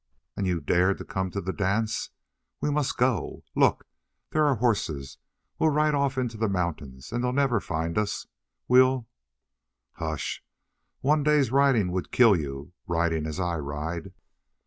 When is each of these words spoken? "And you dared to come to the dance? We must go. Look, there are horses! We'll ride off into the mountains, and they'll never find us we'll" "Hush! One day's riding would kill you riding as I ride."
"And 0.35 0.47
you 0.47 0.61
dared 0.61 0.97
to 0.97 1.05
come 1.05 1.29
to 1.29 1.41
the 1.41 1.53
dance? 1.53 2.09
We 2.59 2.71
must 2.71 2.97
go. 2.97 3.43
Look, 3.53 3.85
there 4.31 4.45
are 4.47 4.55
horses! 4.55 5.19
We'll 5.59 5.69
ride 5.69 5.93
off 5.93 6.17
into 6.17 6.37
the 6.37 6.49
mountains, 6.49 7.11
and 7.11 7.23
they'll 7.23 7.31
never 7.31 7.59
find 7.59 7.95
us 7.99 8.25
we'll" 8.67 9.05
"Hush! 9.99 10.43
One 11.01 11.21
day's 11.21 11.51
riding 11.51 11.91
would 11.91 12.11
kill 12.11 12.35
you 12.35 12.73
riding 12.87 13.27
as 13.27 13.39
I 13.39 13.57
ride." 13.59 14.11